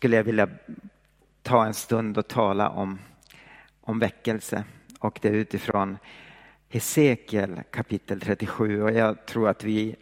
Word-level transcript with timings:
skulle 0.00 0.16
jag 0.16 0.24
vilja 0.24 0.48
ta 1.42 1.66
en 1.66 1.74
stund 1.74 2.18
och 2.18 2.28
tala 2.28 2.68
om, 2.68 2.98
om 3.80 3.98
väckelse. 3.98 4.64
Och 4.98 5.18
det 5.22 5.28
är 5.28 5.32
utifrån 5.32 5.98
Hesekiel 6.68 7.62
kapitel 7.70 8.20
37 8.20 8.82
och 8.82 8.90
jag 8.90 9.26
tror 9.26 9.48
att 9.48 9.64
vi, 9.64 9.96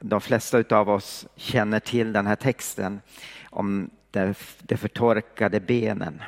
de 0.00 0.20
flesta 0.20 0.64
av 0.70 0.90
oss 0.90 1.26
känner 1.36 1.80
till 1.80 2.12
den 2.12 2.26
här 2.26 2.36
texten 2.36 3.00
om 3.50 3.90
de, 4.10 4.34
de 4.58 4.76
förtorkade 4.76 5.60
benen. 5.60 6.22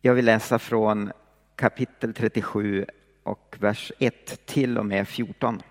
Jag 0.00 0.14
vill 0.14 0.24
läsa 0.24 0.58
från 0.58 1.12
kapitel 1.56 2.14
37 2.14 2.86
och 3.22 3.56
vers 3.60 3.92
1 3.98 4.46
till 4.46 4.78
och 4.78 4.86
med 4.86 5.08
14. 5.08 5.62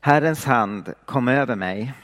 Herrens 0.00 0.44
hand 0.44 0.94
kom 1.04 1.28
över 1.28 1.56
mig 1.56 1.94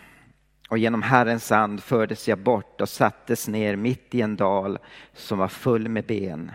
och 0.71 0.79
genom 0.79 1.02
Herrens 1.02 1.50
hand 1.50 1.82
fördes 1.82 2.29
jag 2.29 2.39
bort 2.39 2.80
och 2.80 2.89
sattes 2.89 3.48
ner 3.48 3.77
mitt 3.77 4.15
i 4.15 4.20
en 4.20 4.37
dal 4.37 4.78
som 5.12 5.38
var 5.38 5.48
full 5.48 5.88
med 5.88 6.05
ben. 6.05 6.52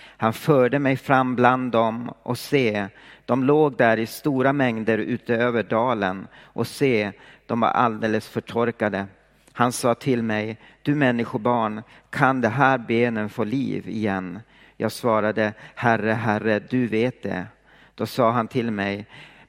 Han 0.00 0.32
förde 0.32 0.78
mig 0.78 0.96
fram 0.96 1.36
bland 1.36 1.72
dem 1.72 2.12
och 2.22 2.38
se, 2.38 2.86
de 3.24 3.44
låg 3.44 3.76
där 3.76 3.96
i 3.96 4.06
stora 4.06 4.52
mängder 4.52 4.98
utöver 4.98 5.62
dalen 5.62 6.26
och 6.36 6.66
se, 6.66 7.12
de 7.46 7.60
var 7.60 7.68
alldeles 7.68 8.28
förtorkade. 8.28 9.06
Han 9.52 9.72
sa 9.72 9.94
till 9.94 10.22
mig, 10.22 10.58
du 10.82 10.94
människobarn, 10.94 11.82
kan 12.10 12.40
de 12.40 12.48
här 12.48 12.78
benen 12.78 13.28
få 13.28 13.44
liv 13.44 13.88
igen? 13.88 14.40
Jag 14.76 14.92
svarade, 14.92 15.52
Herre, 15.74 16.12
Herre, 16.12 16.58
du 16.58 16.86
vet 16.86 17.22
det. 17.22 17.46
Då 17.94 18.06
sa 18.06 18.30
han 18.30 18.48
till 18.48 18.70
mig, 18.70 19.06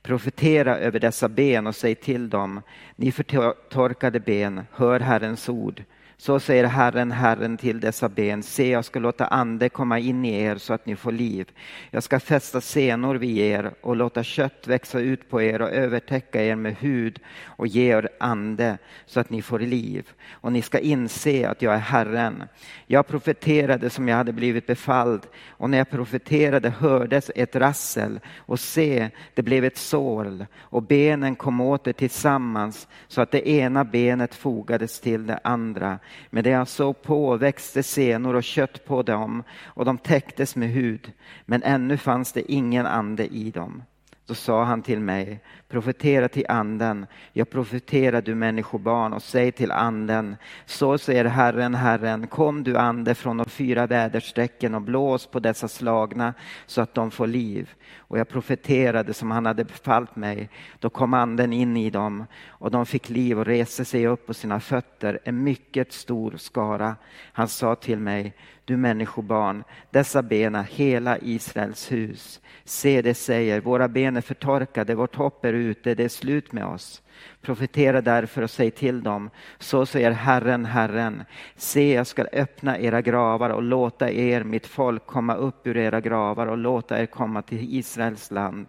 profetera 0.10 0.78
över 0.78 1.00
dessa 1.00 1.30
ben 1.30 1.68
och 1.68 1.76
säg 1.76 1.96
till 1.96 2.30
dem, 2.30 2.62
ni 2.96 3.12
förtorkade 3.12 4.20
ben, 4.20 4.62
hör 4.72 5.00
Herrens 5.00 5.50
ord. 5.50 5.84
Så 6.22 6.40
säger 6.40 6.64
Herren, 6.64 7.12
Herren 7.12 7.58
till 7.58 7.80
dessa 7.80 8.10
ben, 8.10 8.44
se 8.44 8.70
jag 8.70 8.86
ska 8.86 9.00
låta 9.00 9.26
ande 9.26 9.70
komma 9.70 10.00
in 10.00 10.26
i 10.26 10.42
er 10.42 10.56
så 10.56 10.74
att 10.74 10.86
ni 10.86 10.96
får 10.96 11.12
liv. 11.12 11.52
Jag 11.92 12.04
ska 12.04 12.20
fästa 12.20 12.62
senor 12.62 13.16
vid 13.16 13.38
er 13.38 13.72
och 13.82 13.96
låta 13.96 14.24
kött 14.24 14.68
växa 14.68 15.00
ut 15.00 15.30
på 15.30 15.42
er 15.42 15.62
och 15.62 15.70
övertäcka 15.70 16.44
er 16.44 16.56
med 16.56 16.76
hud 16.76 17.20
och 17.46 17.68
ge 17.68 17.98
er 17.98 18.10
ande 18.20 18.78
så 19.06 19.20
att 19.20 19.30
ni 19.30 19.42
får 19.42 19.60
liv. 19.60 20.10
Och 20.32 20.52
ni 20.52 20.62
ska 20.62 20.80
inse 20.80 21.50
att 21.50 21.62
jag 21.62 21.74
är 21.74 21.78
Herren. 21.78 22.44
Jag 22.88 23.08
profeterade 23.08 23.90
som 23.90 24.08
jag 24.08 24.18
hade 24.18 24.34
blivit 24.34 24.68
befalld 24.68 25.28
och 25.48 25.70
när 25.70 25.78
jag 25.78 25.90
profeterade 25.90 26.70
hördes 26.70 27.32
ett 27.36 27.56
rassel 27.56 28.20
och 28.38 28.60
se, 28.60 29.10
det 29.34 29.42
blev 29.42 29.66
ett 29.66 29.78
sorl, 29.78 30.46
och 30.60 30.84
benen 30.84 31.36
kom 31.36 31.62
åter 31.62 31.94
tillsammans 31.94 32.88
så 33.08 33.22
att 33.22 33.32
det 33.32 33.50
ena 33.50 33.84
benet 33.84 34.36
fogades 34.36 35.00
till 35.00 35.28
det 35.28 35.40
andra 35.44 36.00
men 36.30 36.44
det 36.44 36.50
jag 36.50 36.68
såg 36.68 37.02
på 37.02 37.38
växte 37.38 37.84
senor 37.84 38.36
och 38.36 38.44
kött 38.44 38.86
på 38.86 39.02
dem 39.02 39.44
och 39.64 39.86
de 39.86 39.98
täcktes 39.98 40.56
med 40.56 40.70
hud, 40.70 41.12
men 41.46 41.64
ännu 41.64 41.98
fanns 41.98 42.34
det 42.34 42.52
ingen 42.52 42.86
ande 42.86 43.28
i 43.28 43.52
dem. 43.52 43.84
Då 44.26 44.34
sa 44.36 44.64
han 44.64 44.82
till 44.82 45.00
mig, 45.00 45.40
profetera 45.70 46.28
till 46.28 46.46
anden, 46.50 47.06
jag 47.34 47.50
profeterar 47.50 48.22
du 48.22 48.36
människobarn 48.36 49.14
och 49.14 49.24
säg 49.24 49.52
till 49.52 49.72
anden, 49.72 50.36
så 50.66 50.98
säger 50.98 51.26
Herren, 51.26 51.76
Herren, 51.76 52.28
kom 52.28 52.64
du 52.64 52.78
ande 52.78 53.16
från 53.16 53.38
de 53.38 53.46
fyra 53.46 53.88
väderstrecken 53.88 54.76
och 54.76 54.82
blås 54.82 55.28
på 55.28 55.40
dessa 55.40 55.68
slagna 55.68 56.34
så 56.66 56.82
att 56.82 56.94
de 56.94 57.12
får 57.12 57.28
liv. 57.28 57.74
Och 57.98 58.20
jag 58.20 58.30
profeterade 58.30 59.14
som 59.14 59.32
han 59.32 59.46
hade 59.46 59.64
befallt 59.64 60.16
mig, 60.16 60.50
då 60.80 60.90
kom 60.90 61.14
anden 61.14 61.54
in 61.54 61.78
i 61.78 61.90
dem 61.90 62.26
och 62.48 62.72
de 62.72 62.86
fick 62.86 63.10
liv 63.10 63.40
och 63.40 63.46
reste 63.46 63.86
sig 63.86 64.08
upp 64.08 64.28
på 64.28 64.34
sina 64.34 64.60
fötter, 64.60 65.20
en 65.24 65.44
mycket 65.44 65.94
stor 65.94 66.34
skara. 66.38 66.96
Han 67.34 67.48
sa 67.48 67.76
till 67.76 68.00
mig, 68.00 68.34
du 68.70 68.78
människobarn, 68.78 69.64
dessa 69.92 70.22
ben 70.22 70.56
är 70.56 70.64
hela 70.64 71.18
Israels 71.18 71.92
hus. 71.92 72.42
Se, 72.64 73.02
det 73.02 73.14
säger, 73.14 73.62
våra 73.62 73.88
ben 73.88 74.18
är 74.18 74.22
förtorkade, 74.22 74.96
vårt 74.96 75.16
hopp 75.16 75.46
är 75.46 75.54
ute, 75.60 75.96
det 75.96 76.04
är 76.04 76.10
slut 76.10 76.52
med 76.52 76.66
oss. 76.66 77.02
Profetera 77.42 78.02
därför 78.02 78.42
och 78.42 78.50
säg 78.50 78.72
till 78.72 79.04
dem, 79.04 79.30
så 79.60 79.86
säger 79.86 80.12
Herren, 80.12 80.66
Herren, 80.66 81.24
se 81.56 81.94
jag 81.94 82.08
ska 82.08 82.24
öppna 82.24 82.80
era 82.80 83.02
gravar 83.02 83.50
och 83.50 83.64
låta 83.64 84.12
er, 84.12 84.44
mitt 84.44 84.68
folk, 84.68 85.06
komma 85.06 85.36
upp 85.36 85.68
ur 85.68 85.78
era 85.78 86.02
gravar 86.02 86.48
och 86.48 86.58
låta 86.58 87.02
er 87.02 87.06
komma 87.06 87.42
till 87.42 87.76
Israels 87.76 88.32
land. 88.32 88.68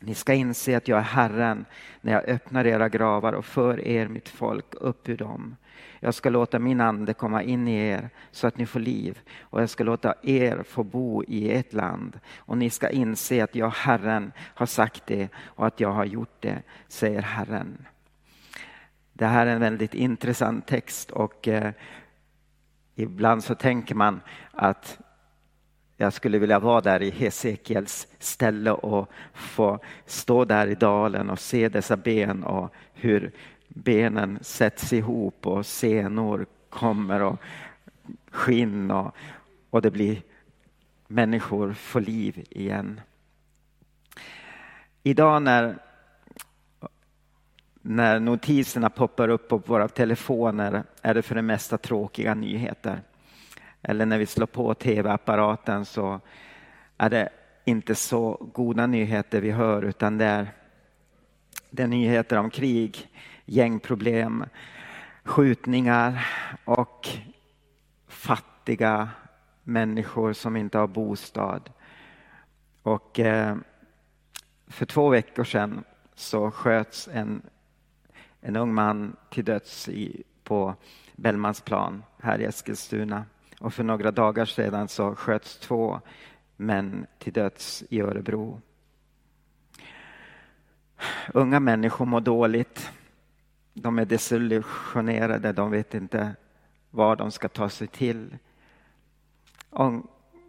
Ni 0.00 0.14
ska 0.14 0.34
inse 0.34 0.76
att 0.76 0.88
jag 0.88 0.98
är 0.98 1.02
Herren 1.02 1.64
när 2.00 2.12
jag 2.12 2.24
öppnar 2.28 2.66
era 2.66 2.88
gravar 2.88 3.32
och 3.32 3.44
för 3.44 3.80
er, 3.86 4.08
mitt 4.08 4.28
folk, 4.28 4.74
upp 4.74 5.08
ur 5.08 5.16
dem. 5.16 5.56
Jag 6.04 6.14
ska 6.14 6.30
låta 6.30 6.58
min 6.58 6.80
ande 6.80 7.14
komma 7.14 7.42
in 7.42 7.68
i 7.68 7.88
er 7.88 8.10
så 8.30 8.46
att 8.46 8.56
ni 8.58 8.66
får 8.66 8.80
liv 8.80 9.20
och 9.40 9.62
jag 9.62 9.70
ska 9.70 9.84
låta 9.84 10.14
er 10.22 10.62
få 10.62 10.84
bo 10.84 11.24
i 11.24 11.52
ett 11.52 11.72
land 11.72 12.20
och 12.38 12.58
ni 12.58 12.70
ska 12.70 12.90
inse 12.90 13.44
att 13.44 13.54
jag, 13.54 13.70
Herren, 13.70 14.32
har 14.38 14.66
sagt 14.66 15.06
det 15.06 15.28
och 15.36 15.66
att 15.66 15.80
jag 15.80 15.92
har 15.92 16.04
gjort 16.04 16.36
det, 16.40 16.62
säger 16.88 17.22
Herren. 17.22 17.86
Det 19.12 19.26
här 19.26 19.46
är 19.46 19.50
en 19.50 19.60
väldigt 19.60 19.94
intressant 19.94 20.66
text 20.66 21.10
och 21.10 21.48
eh, 21.48 21.72
ibland 22.94 23.44
så 23.44 23.54
tänker 23.54 23.94
man 23.94 24.20
att 24.52 24.98
jag 25.96 26.12
skulle 26.12 26.38
vilja 26.38 26.58
vara 26.58 26.80
där 26.80 27.02
i 27.02 27.10
Hesekiels 27.10 28.08
ställe 28.18 28.70
och 28.70 29.10
få 29.32 29.78
stå 30.06 30.44
där 30.44 30.66
i 30.66 30.74
dalen 30.74 31.30
och 31.30 31.38
se 31.38 31.68
dessa 31.68 31.96
ben 31.96 32.44
och 32.44 32.74
hur 32.92 33.32
benen 33.74 34.38
sätts 34.40 34.92
ihop 34.92 35.46
och 35.46 35.66
senor 35.66 36.46
kommer 36.68 37.20
och 37.22 37.36
skinn 38.30 38.90
och, 38.90 39.16
och 39.70 39.82
det 39.82 39.90
blir 39.90 40.22
människor 41.06 41.72
får 41.72 42.00
liv 42.00 42.44
igen. 42.50 43.00
Idag 45.02 45.42
när, 45.42 45.78
när 47.82 48.20
notiserna 48.20 48.90
poppar 48.90 49.28
upp 49.28 49.48
på 49.48 49.56
våra 49.56 49.88
telefoner 49.88 50.82
är 51.02 51.14
det 51.14 51.22
för 51.22 51.34
det 51.34 51.42
mesta 51.42 51.78
tråkiga 51.78 52.34
nyheter. 52.34 53.00
Eller 53.82 54.06
när 54.06 54.18
vi 54.18 54.26
slår 54.26 54.46
på 54.46 54.74
tv-apparaten 54.74 55.84
så 55.84 56.20
är 56.96 57.10
det 57.10 57.28
inte 57.64 57.94
så 57.94 58.50
goda 58.52 58.86
nyheter 58.86 59.40
vi 59.40 59.50
hör 59.50 59.82
utan 59.82 60.18
det 60.18 60.24
är, 60.24 60.52
det 61.70 61.82
är 61.82 61.86
nyheter 61.86 62.36
om 62.36 62.50
krig, 62.50 63.08
gängproblem, 63.44 64.44
skjutningar 65.24 66.26
och 66.64 67.08
fattiga 68.08 69.08
människor 69.62 70.32
som 70.32 70.56
inte 70.56 70.78
har 70.78 70.86
bostad. 70.86 71.70
Och 72.82 73.20
eh, 73.20 73.56
för 74.66 74.86
två 74.86 75.08
veckor 75.08 75.44
sedan 75.44 75.84
så 76.14 76.50
sköts 76.50 77.08
en, 77.12 77.42
en 78.40 78.56
ung 78.56 78.74
man 78.74 79.16
till 79.30 79.44
döds 79.44 79.88
i, 79.88 80.22
på 80.44 80.74
Bellmansplan 81.16 82.02
här 82.18 82.38
i 82.38 82.44
Eskilstuna. 82.44 83.24
Och 83.58 83.74
för 83.74 83.84
några 83.84 84.10
dagar 84.10 84.44
sedan 84.44 84.88
så 84.88 85.14
sköts 85.14 85.58
två 85.58 86.00
män 86.56 87.06
till 87.18 87.32
döds 87.32 87.84
i 87.90 88.00
Örebro. 88.00 88.60
Unga 91.34 91.60
människor 91.60 92.06
mår 92.06 92.20
dåligt. 92.20 92.90
De 93.74 93.98
är 93.98 94.04
desillusionerade, 94.04 95.52
de 95.52 95.70
vet 95.70 95.94
inte 95.94 96.34
vad 96.90 97.18
de 97.18 97.30
ska 97.30 97.48
ta 97.48 97.68
sig 97.68 97.86
till. 97.86 98.38
Och 99.70 99.92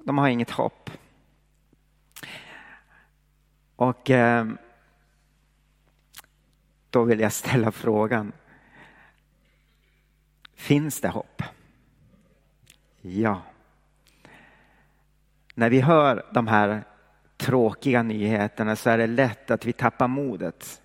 de 0.04 0.18
har 0.18 0.28
inget 0.28 0.52
hopp. 0.52 0.90
Och 3.76 4.10
eh, 4.10 4.48
då 6.90 7.04
vill 7.04 7.20
jag 7.20 7.34
ställa 7.34 7.72
frågan. 7.72 8.32
Finns 10.54 11.02
det 11.02 11.10
hopp? 11.10 11.44
Ja. 13.02 13.42
När 15.54 15.70
vi 15.70 15.82
hör 15.82 16.26
de 16.34 16.48
här 16.48 16.84
tråkiga 17.38 18.04
nyheterna 18.04 18.76
så 18.76 18.90
är 18.90 18.98
det 18.98 19.08
lätt 19.08 19.52
att 19.52 19.66
vi 19.66 19.74
tappar 19.74 20.08
modet. 20.08 20.83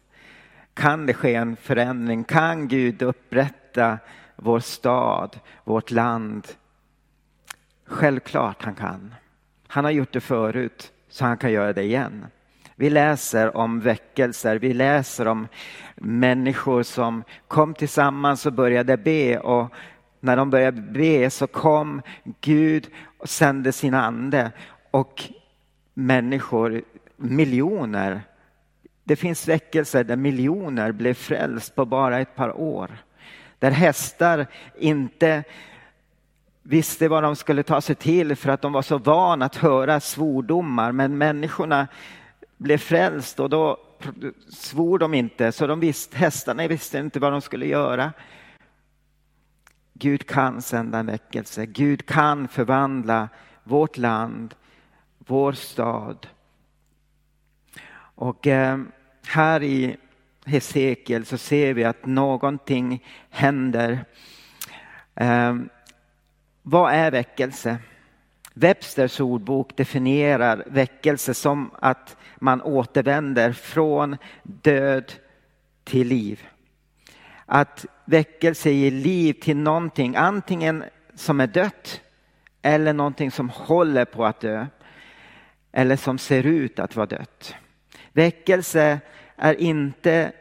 Kan 0.78 1.06
det 1.06 1.14
ske 1.14 1.34
en 1.34 1.56
förändring? 1.56 2.24
Kan 2.24 2.68
Gud 2.68 3.02
upprätta 3.02 3.98
vår 4.36 4.60
stad, 4.60 5.38
vårt 5.64 5.90
land? 5.90 6.48
Självklart 7.86 8.64
han 8.64 8.74
kan. 8.74 9.14
Han 9.66 9.84
har 9.84 9.90
gjort 9.90 10.12
det 10.12 10.20
förut, 10.20 10.92
så 11.08 11.24
han 11.24 11.36
kan 11.36 11.52
göra 11.52 11.72
det 11.72 11.82
igen. 11.82 12.26
Vi 12.76 12.90
läser 12.90 13.56
om 13.56 13.80
väckelser, 13.80 14.58
vi 14.58 14.74
läser 14.74 15.28
om 15.28 15.48
människor 15.96 16.82
som 16.82 17.24
kom 17.48 17.74
tillsammans 17.74 18.46
och 18.46 18.52
började 18.52 18.96
be 18.96 19.38
och 19.38 19.72
när 20.20 20.36
de 20.36 20.50
började 20.50 20.80
be 20.80 21.30
så 21.30 21.46
kom 21.46 22.02
Gud 22.40 22.88
och 23.18 23.28
sände 23.28 23.72
sin 23.72 23.94
ande 23.94 24.50
och 24.90 25.24
människor, 25.94 26.82
miljoner, 27.16 28.22
det 29.08 29.16
finns 29.16 29.48
väckelser 29.48 30.04
där 30.04 30.16
miljoner 30.16 30.92
blev 30.92 31.14
frälst 31.14 31.74
på 31.74 31.84
bara 31.84 32.18
ett 32.18 32.36
par 32.36 32.56
år. 32.56 32.90
Där 33.58 33.70
hästar 33.70 34.46
inte 34.78 35.44
visste 36.62 37.08
vad 37.08 37.22
de 37.22 37.36
skulle 37.36 37.62
ta 37.62 37.80
sig 37.80 37.94
till 37.94 38.36
för 38.36 38.50
att 38.50 38.62
de 38.62 38.72
var 38.72 38.82
så 38.82 38.98
vana 38.98 39.44
att 39.44 39.56
höra 39.56 40.00
svordomar. 40.00 40.92
Men 40.92 41.18
människorna 41.18 41.88
blev 42.56 42.78
frälst 42.78 43.40
och 43.40 43.50
då 43.50 43.76
svor 44.48 44.98
de 44.98 45.14
inte. 45.14 45.52
Så 45.52 45.66
de 45.66 45.80
visste, 45.80 46.16
hästarna 46.16 46.66
visste 46.66 46.98
inte 46.98 47.20
vad 47.20 47.32
de 47.32 47.40
skulle 47.40 47.66
göra. 47.66 48.12
Gud 49.94 50.26
kan 50.26 50.62
sända 50.62 50.98
en 50.98 51.06
väckelse. 51.06 51.66
Gud 51.66 52.06
kan 52.06 52.48
förvandla 52.48 53.28
vårt 53.64 53.96
land, 53.96 54.54
vår 55.18 55.52
stad. 55.52 56.26
Och 58.14 58.46
eh, 58.46 58.78
här 59.28 59.62
i 59.62 59.96
Hesekiel 60.44 61.24
så 61.24 61.38
ser 61.38 61.74
vi 61.74 61.84
att 61.84 62.06
någonting 62.06 63.04
händer. 63.30 64.04
Eh, 65.14 65.56
vad 66.62 66.92
är 66.92 67.10
väckelse? 67.10 67.78
Websters 68.54 69.20
ordbok 69.20 69.76
definierar 69.76 70.64
väckelse 70.66 71.34
som 71.34 71.70
att 71.80 72.16
man 72.36 72.62
återvänder 72.62 73.52
från 73.52 74.16
död 74.42 75.12
till 75.84 76.06
liv. 76.06 76.46
Att 77.46 77.86
väckelse 78.04 78.70
ger 78.70 78.90
liv 78.90 79.32
till 79.32 79.56
någonting, 79.56 80.16
antingen 80.16 80.84
som 81.14 81.40
är 81.40 81.46
dött 81.46 82.00
eller 82.62 82.92
någonting 82.92 83.30
som 83.30 83.50
håller 83.50 84.04
på 84.04 84.26
att 84.26 84.40
dö. 84.40 84.66
Eller 85.72 85.96
som 85.96 86.18
ser 86.18 86.46
ut 86.46 86.78
att 86.78 86.96
vara 86.96 87.06
dött. 87.06 87.54
Väckelse 88.18 89.00
är 89.36 89.54
inte 89.60 90.32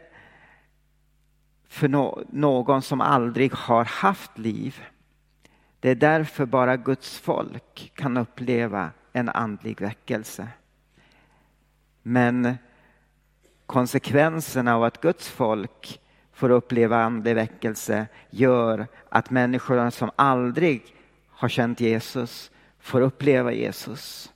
för 1.68 1.88
någon 2.32 2.82
som 2.82 3.02
aldrig 3.02 3.54
har 3.54 3.86
haft 3.86 4.38
liv. 4.38 4.84
Det 5.80 5.90
är 5.90 5.96
därför 5.96 6.46
bara 6.46 6.78
Guds 6.78 7.20
folk 7.20 7.92
kan 7.96 8.18
uppleva 8.18 8.92
en 9.14 9.30
andlig 9.30 9.82
väckelse. 9.82 10.48
Men 12.04 12.58
konsekvenserna 13.66 14.76
av 14.76 14.84
att 14.84 15.02
Guds 15.02 15.30
folk 15.30 16.00
får 16.34 16.50
uppleva 16.50 17.04
andlig 17.04 17.36
väckelse 17.36 18.08
gör 18.30 18.88
att 19.10 19.30
människor 19.30 19.90
som 19.90 20.12
aldrig 20.16 20.96
har 21.30 21.50
känt 21.50 21.80
Jesus 21.80 22.52
får 22.80 23.02
uppleva 23.02 23.52
Jesus. 23.52 24.34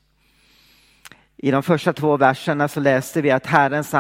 I 1.44 1.52
de 1.52 1.64
första 1.64 1.94
två 1.94 2.18
verserna 2.18 2.68
så 2.68 2.80
läste 2.80 3.22
vi 3.22 3.32
att 3.32 3.46
Herrens, 3.46 3.94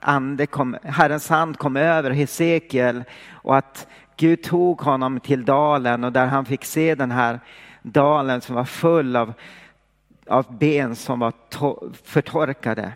ande 0.00 0.46
kom, 0.46 0.76
Herrens 0.82 1.28
hand 1.28 1.58
kom 1.58 1.76
över 1.76 2.10
Hesekiel 2.10 3.04
och 3.30 3.56
att 3.56 3.86
Gud 4.16 4.42
tog 4.42 4.80
honom 4.80 5.20
till 5.20 5.44
dalen 5.44 6.04
och 6.04 6.12
där 6.12 6.26
han 6.26 6.44
fick 6.44 6.64
se 6.64 6.94
den 6.94 7.10
här 7.10 7.40
dalen 7.82 8.40
som 8.40 8.54
var 8.54 8.64
full 8.64 9.16
av, 9.16 9.32
av 10.26 10.58
ben 10.58 10.96
som 10.96 11.18
var 11.18 11.32
to, 11.48 11.92
förtorkade. 12.04 12.92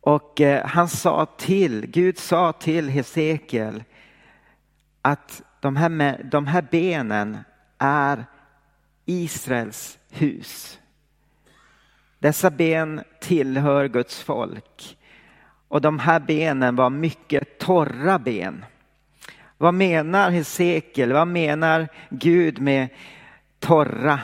Och 0.00 0.40
eh, 0.40 0.66
han 0.66 0.88
sa 0.88 1.26
till, 1.26 1.86
Gud 1.86 2.18
sa 2.18 2.52
till 2.52 2.88
Hesekiel 2.88 3.84
att 5.02 5.42
de 5.60 5.76
här, 5.76 6.20
de 6.30 6.46
här 6.46 6.66
benen 6.70 7.38
är 7.78 8.24
Israels 9.04 9.98
hus. 10.10 10.79
Dessa 12.20 12.50
ben 12.50 13.00
tillhör 13.20 13.88
Guds 13.88 14.22
folk. 14.22 14.98
Och 15.68 15.80
de 15.80 15.98
här 15.98 16.20
benen 16.20 16.76
var 16.76 16.90
mycket 16.90 17.58
torra 17.58 18.18
ben. 18.18 18.64
Vad 19.58 19.74
menar 19.74 20.30
Hesekiel? 20.30 21.12
Vad 21.12 21.28
menar 21.28 21.88
Gud 22.10 22.60
med 22.60 22.88
torra 23.58 24.20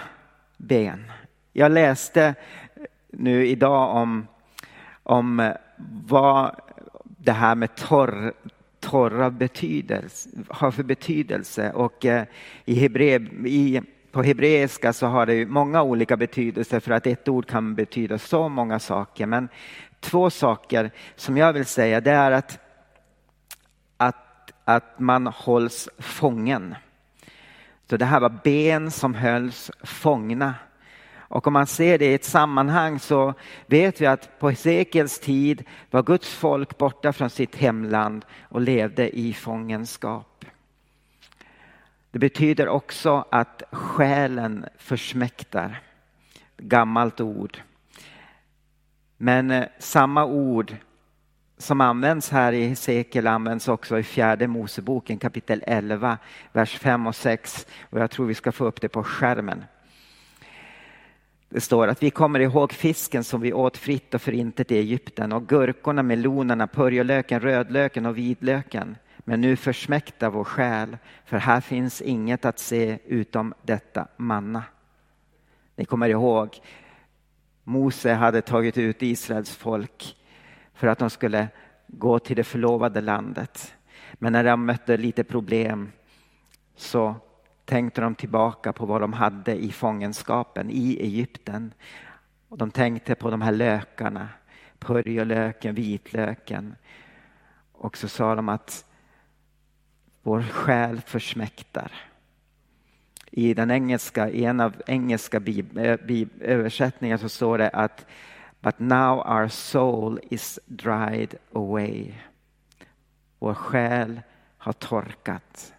ben? 0.57 1.13
Jag 1.53 1.73
läste 1.73 2.35
nu 3.11 3.47
idag 3.47 3.97
om, 3.97 4.27
om 5.03 5.53
vad 6.07 6.57
det 7.05 7.33
här 7.33 7.55
med 7.55 7.75
torr, 7.75 8.33
torra 8.81 9.31
betydelse, 9.31 10.29
har 10.49 10.71
för 10.71 10.83
betydelse. 10.83 11.73
Och 11.73 12.05
eh, 12.05 12.25
i, 12.65 12.75
Hebrev, 12.75 13.47
i 13.47 13.83
på 14.17 14.23
hebreiska 14.23 14.93
så 14.93 15.07
har 15.07 15.27
det 15.27 15.47
många 15.47 15.83
olika 15.83 16.17
betydelser 16.17 16.81
för 16.81 16.91
att 16.91 17.07
ett 17.07 17.29
ord 17.29 17.47
kan 17.47 17.75
betyda 17.75 18.19
så 18.19 18.49
många 18.49 18.79
saker. 18.79 19.27
Men 19.27 19.49
två 20.01 20.31
saker 20.31 20.91
som 21.17 21.37
jag 21.37 21.53
vill 21.53 21.67
säga 21.67 22.01
det 22.01 22.11
är 22.11 22.31
att, 22.31 22.59
att, 23.97 24.53
att 24.65 24.99
man 24.99 25.27
hålls 25.27 25.89
fången. 25.99 26.75
Så 27.91 27.97
det 27.97 28.05
här 28.05 28.21
var 28.21 28.41
ben 28.45 28.91
som 28.91 29.15
hölls 29.15 29.71
fångna. 29.83 30.55
Och 31.15 31.47
om 31.47 31.53
man 31.53 31.67
ser 31.67 31.99
det 31.99 32.07
i 32.07 32.15
ett 32.15 32.25
sammanhang 32.25 32.99
så 32.99 33.35
vet 33.67 34.01
vi 34.01 34.07
att 34.07 34.39
på 34.39 34.51
Hesekiels 34.51 35.21
tid 35.21 35.65
var 35.91 36.03
Guds 36.03 36.35
folk 36.35 36.79
borta 36.79 37.13
från 37.13 37.31
sitt 37.31 37.57
hemland 37.57 38.25
och 38.49 38.61
levde 38.61 39.19
i 39.19 39.33
fångenskap. 39.33 40.45
Det 42.17 42.21
betyder 42.21 42.69
också 42.69 43.25
att 43.31 43.63
själen 43.73 44.67
försmäktar. 44.77 45.81
Gammalt 46.57 47.21
ord. 47.21 47.59
Men 49.17 49.51
eh, 49.51 49.65
samma 49.79 50.25
ord 50.25 50.77
som 51.59 51.81
används 51.81 52.31
här 52.31 52.53
i 52.53 52.69
Hesekiel 52.69 53.27
används 53.27 53.69
också 53.69 53.99
i 53.99 54.03
fjärde 54.03 54.47
Moseboken 54.47 55.19
kapitel 55.19 55.65
11, 55.67 56.19
vers 56.53 56.79
5 56.79 57.07
och 57.07 57.15
6. 57.15 57.67
Och 57.91 58.01
jag 58.01 58.11
tror 58.11 58.27
vi 58.27 58.35
ska 58.35 58.53
få 58.53 58.65
upp 58.65 58.81
det 58.81 58.89
på 58.89 59.05
skärmen. 59.05 59.65
Det 61.49 61.61
står 61.61 61.89
att 61.89 62.03
vi 62.03 62.11
kommer 62.11 62.41
ihåg 62.41 62.73
fisken 62.73 63.25
som 63.25 63.41
vi 63.41 63.53
åt 63.53 63.77
fritt 63.77 64.15
och 64.15 64.23
förintet 64.23 64.73
i 64.73 64.79
Egypten 64.79 65.33
och 65.33 65.49
gurkorna, 65.49 66.03
melonerna, 66.03 66.67
purjolöken, 66.67 67.41
rödlöken 67.41 68.07
och 68.07 68.19
vitlöken. 68.19 68.97
Men 69.29 69.41
nu 69.41 69.57
försmäktar 69.57 70.31
vår 70.31 70.45
själ, 70.45 70.99
för 71.25 71.37
här 71.37 71.61
finns 71.61 72.03
inget 72.03 72.45
att 72.45 72.59
se 72.59 72.99
utom 73.07 73.55
detta 73.63 74.09
manna. 74.17 74.65
Ni 75.77 75.85
kommer 75.85 76.09
ihåg, 76.09 76.61
Mose 77.65 78.13
hade 78.13 78.43
tagit 78.43 78.79
ut 78.79 79.03
Israels 79.03 79.57
folk 79.57 80.17
för 80.75 80.87
att 80.87 80.99
de 80.99 81.11
skulle 81.11 81.49
gå 81.87 82.19
till 82.19 82.37
det 82.37 82.45
förlovade 82.45 83.01
landet. 83.01 83.75
Men 84.13 84.33
när 84.33 84.45
de 84.45 84.67
mötte 84.67 84.97
lite 84.97 85.25
problem 85.25 85.93
så 86.77 87.15
tänkte 87.65 88.01
de 88.01 88.15
tillbaka 88.15 88.73
på 88.73 88.87
vad 88.87 89.01
de 89.01 89.13
hade 89.13 89.55
i 89.55 89.73
fångenskapen 89.73 90.71
i 90.71 90.97
Egypten. 91.01 91.73
Och 92.49 92.59
de 92.59 92.71
tänkte 92.71 93.15
på 93.15 93.31
de 93.31 93.43
här 93.43 93.53
lökarna, 93.53 94.29
purjolöken, 94.79 95.75
vitlöken. 95.75 96.77
Och 97.73 97.97
så 97.97 98.09
sa 98.09 98.35
de 98.35 98.49
att 98.49 98.87
vår 100.27 100.43
själ 100.43 101.01
försmäktar. 101.01 101.93
I 103.31 103.55
den 103.55 103.71
engelska, 103.71 104.31
i 104.31 104.45
en 104.45 104.61
av 104.61 104.83
engelska 104.87 105.41
översättningar 106.41 107.17
så 107.17 107.29
står 107.29 107.59
det 107.59 107.69
att 107.69 108.07
But 108.61 108.79
now 108.79 109.19
our 109.19 109.49
soul 109.49 110.21
is 110.31 110.61
dried 110.67 111.35
away. 111.53 112.13
Vår 113.39 113.55
själ 113.55 114.21
har 114.59 114.73
torkat. 114.73 115.75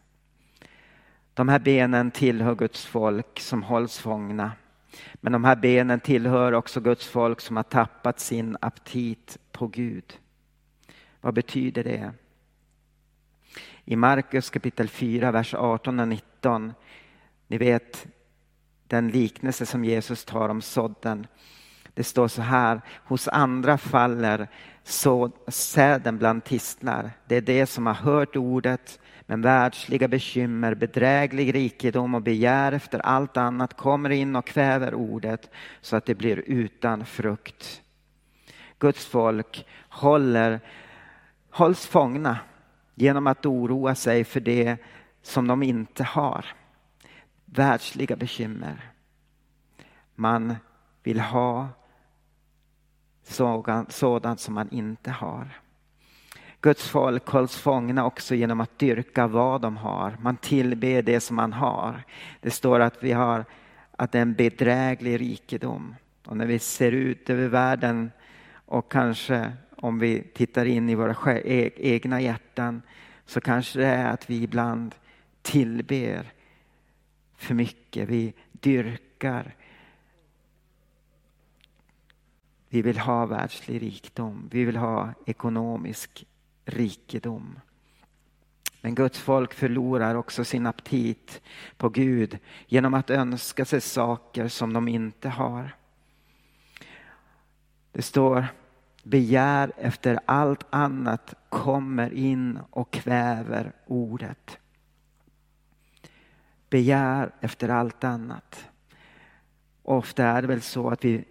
De 1.33 1.49
här 1.49 1.59
benen 1.59 2.11
tillhör 2.11 2.55
Guds 2.55 2.85
folk 2.85 3.39
som 3.39 3.63
hålls 3.63 3.97
fångna. 3.97 4.51
Men 5.13 5.33
de 5.33 5.43
här 5.43 5.55
benen 5.55 5.99
tillhör 5.99 6.51
också 6.51 6.79
Guds 6.79 7.07
folk 7.07 7.41
som 7.41 7.55
har 7.55 7.63
tappat 7.63 8.19
sin 8.19 8.57
aptit 8.61 9.37
på 9.51 9.67
Gud. 9.67 10.19
Vad 11.21 11.33
betyder 11.33 11.83
det? 11.83 12.13
I 13.89 13.95
Markus 13.95 14.49
kapitel 14.49 14.87
4, 14.87 15.31
vers 15.31 15.53
18 15.53 15.99
och 15.99 16.07
19. 16.07 16.73
Ni 17.47 17.57
vet 17.57 18.07
den 18.87 19.07
liknelse 19.07 19.65
som 19.65 19.85
Jesus 19.85 20.25
tar 20.25 20.49
om 20.49 20.61
sådden. 20.61 21.27
Det 21.93 22.03
står 22.03 22.27
så 22.27 22.41
här, 22.41 22.81
hos 23.05 23.27
andra 23.27 23.77
faller 23.77 24.47
så 24.83 25.31
säden 25.47 26.17
bland 26.17 26.43
tistlar. 26.43 27.11
Det 27.25 27.35
är 27.35 27.41
det 27.41 27.65
som 27.65 27.85
har 27.85 27.93
hört 27.93 28.35
ordet, 28.35 28.99
men 29.21 29.41
världsliga 29.41 30.07
bekymmer, 30.07 30.75
bedräglig 30.75 31.55
rikedom 31.55 32.15
och 32.15 32.21
begär 32.21 32.71
efter 32.71 32.99
allt 32.99 33.37
annat 33.37 33.73
kommer 33.73 34.09
in 34.09 34.35
och 34.35 34.47
kväver 34.47 34.93
ordet 34.93 35.49
så 35.81 35.95
att 35.95 36.05
det 36.05 36.15
blir 36.15 36.43
utan 36.45 37.05
frukt. 37.05 37.81
Guds 38.79 39.05
folk 39.05 39.65
håller, 39.89 40.59
hålls 41.49 41.85
fångna 41.85 42.37
genom 42.99 43.27
att 43.27 43.45
oroa 43.45 43.95
sig 43.95 44.23
för 44.23 44.39
det 44.39 44.77
som 45.21 45.47
de 45.47 45.63
inte 45.63 46.03
har. 46.03 46.45
Världsliga 47.45 48.15
bekymmer. 48.15 48.91
Man 50.15 50.55
vill 51.03 51.19
ha 51.19 51.67
sådant 53.89 54.39
som 54.39 54.53
man 54.53 54.69
inte 54.71 55.11
har. 55.11 55.61
Guds 56.61 56.87
folk 56.87 57.27
hålls 57.27 57.57
fångna 57.57 58.05
också 58.05 58.35
genom 58.35 58.61
att 58.61 58.79
dyrka 58.79 59.27
vad 59.27 59.61
de 59.61 59.77
har. 59.77 60.17
Man 60.21 60.37
tillber 60.37 61.01
det 61.01 61.19
som 61.19 61.35
man 61.35 61.53
har. 61.53 62.03
Det 62.41 62.51
står 62.51 62.79
att 62.79 63.03
vi 63.03 63.11
har 63.11 63.45
att 63.91 64.11
det 64.11 64.17
är 64.17 64.21
en 64.21 64.33
bedräglig 64.33 65.21
rikedom. 65.21 65.95
Och 66.25 66.37
när 66.37 66.45
vi 66.45 66.59
ser 66.59 66.91
ut 66.91 67.29
över 67.29 67.47
världen 67.47 68.11
och 68.65 68.91
kanske 68.91 69.51
om 69.81 69.99
vi 69.99 70.23
tittar 70.33 70.65
in 70.65 70.89
i 70.89 70.95
våra 70.95 71.39
e- 71.39 71.71
egna 71.75 72.21
hjärtan 72.21 72.81
så 73.25 73.41
kanske 73.41 73.79
det 73.79 73.85
är 73.85 74.09
att 74.09 74.29
vi 74.29 74.43
ibland 74.43 74.95
tillber 75.41 76.33
för 77.35 77.53
mycket. 77.53 78.09
Vi 78.09 78.33
dyrkar. 78.51 79.55
Vi 82.69 82.81
vill 82.81 82.97
ha 82.97 83.25
världslig 83.25 83.81
rikdom. 83.81 84.49
Vi 84.51 84.63
vill 84.63 84.77
ha 84.77 85.13
ekonomisk 85.25 86.25
rikedom. 86.65 87.59
Men 88.81 88.95
Guds 88.95 89.19
folk 89.19 89.53
förlorar 89.53 90.15
också 90.15 90.45
sin 90.45 90.65
aptit 90.65 91.41
på 91.77 91.89
Gud 91.89 92.37
genom 92.67 92.93
att 92.93 93.09
önska 93.09 93.65
sig 93.65 93.81
saker 93.81 94.47
som 94.47 94.73
de 94.73 94.87
inte 94.87 95.29
har. 95.29 95.75
Det 97.91 98.01
står 98.01 98.47
begär 99.09 99.71
efter 99.77 100.19
allt 100.25 100.65
annat 100.69 101.33
kommer 101.49 102.13
in 102.13 102.59
och 102.69 102.91
kväver 102.91 103.71
ordet. 103.85 104.57
Begär 106.69 107.31
efter 107.41 107.69
allt 107.69 108.03
annat. 108.03 108.65
Ofta 109.83 110.25
är 110.25 110.41
det 110.41 110.47
väl 110.47 110.61
så 110.61 110.89
att 110.89 111.05
vi 111.05 111.25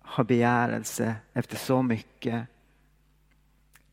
har 0.00 0.24
begärelse 0.24 1.14
efter 1.32 1.56
så 1.56 1.82
mycket. 1.82 2.46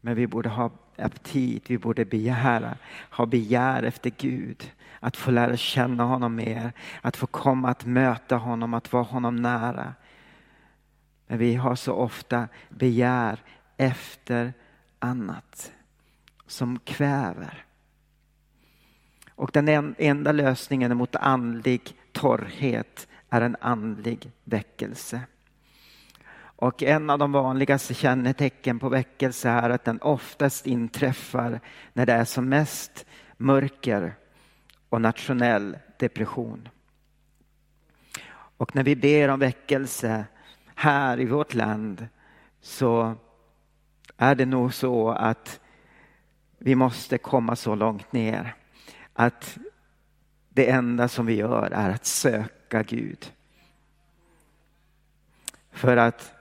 Men 0.01 0.15
vi 0.15 0.27
borde 0.27 0.50
ha 0.50 0.72
aptit, 0.98 1.70
vi 1.70 1.77
borde 1.77 2.06
begära, 2.06 2.77
ha 3.10 3.25
begär 3.25 3.84
efter 3.84 4.12
Gud. 4.17 4.72
Att 5.00 5.17
få 5.17 5.32
lära 5.32 5.58
känna 5.58 6.03
honom 6.03 6.36
mer, 6.36 6.72
att 7.01 7.17
få 7.17 7.27
komma 7.27 7.70
att 7.70 7.86
möta 7.86 8.36
honom, 8.36 8.74
att 8.74 8.94
vara 8.94 9.03
honom 9.03 9.36
nära. 9.36 9.94
Men 11.27 11.38
vi 11.38 11.55
har 11.55 11.75
så 11.75 11.93
ofta 11.93 12.48
begär 12.69 13.39
efter 13.77 14.53
annat 15.00 15.72
som 16.48 16.79
kväver. 16.79 17.65
Och 19.29 19.50
den 19.53 19.96
enda 19.98 20.31
lösningen 20.31 20.98
mot 20.98 21.15
andlig 21.15 21.96
torrhet 22.12 23.07
är 23.29 23.41
en 23.41 23.55
andlig 23.62 24.31
väckelse. 24.43 25.22
Och 26.60 26.84
en 26.84 27.10
av 27.10 27.19
de 27.19 27.31
vanligaste 27.31 27.93
kännetecken 27.93 28.79
på 28.79 28.89
väckelse 28.89 29.50
är 29.50 29.69
att 29.69 29.84
den 29.84 30.01
oftast 30.01 30.67
inträffar 30.67 31.60
när 31.93 32.05
det 32.05 32.13
är 32.13 32.25
som 32.25 32.50
mest 32.50 33.05
mörker 33.38 34.15
och 34.89 35.01
nationell 35.01 35.77
depression. 36.00 36.69
Och 38.29 38.75
när 38.75 38.84
vi 38.84 38.96
ber 38.96 39.29
om 39.29 39.39
väckelse 39.39 40.25
här 40.79 41.19
i 41.19 41.25
vårt 41.25 41.53
land 41.53 42.07
så 42.62 43.15
är 44.17 44.36
det 44.36 44.46
nog 44.46 44.74
så 44.74 45.10
att 45.10 45.60
vi 46.57 46.75
måste 46.75 47.17
komma 47.17 47.55
så 47.55 47.75
långt 47.75 48.12
ner 48.13 48.55
att 49.13 49.57
det 50.50 50.69
enda 50.69 51.07
som 51.07 51.25
vi 51.25 51.34
gör 51.34 51.72
är 51.72 51.89
att 51.89 52.05
söka 52.05 52.84
Gud. 52.84 53.34
För 55.72 55.98
att 55.98 56.34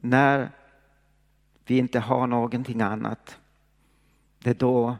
när 0.00 0.50
vi 1.64 1.78
inte 1.78 2.00
har 2.00 2.26
någonting 2.26 2.80
annat, 2.80 3.38
det 4.38 4.50
är 4.50 4.54
då 4.54 4.96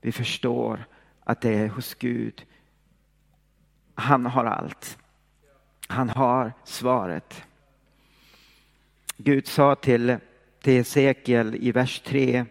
vi 0.00 0.12
förstår 0.12 0.86
att 1.24 1.40
det 1.40 1.54
är 1.54 1.68
hos 1.68 1.94
Gud. 1.94 2.46
Han 3.94 4.26
har 4.26 4.44
allt. 4.44 4.98
Han 5.86 6.08
har 6.08 6.52
svaret. 6.64 7.44
Gud 9.16 9.46
sa 9.46 9.74
till, 9.74 10.16
till 10.62 10.84
i 11.54 11.72
vers 11.72 12.00
3. 12.00 12.44